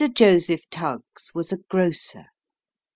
[0.15, 2.25] Joseph Tuggs was a grocer.